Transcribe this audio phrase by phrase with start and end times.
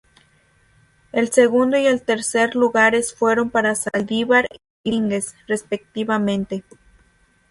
[1.11, 4.47] El segundo y el tercer lugares fueron para Zaldívar
[4.83, 6.63] y Domínguez, respectivamente.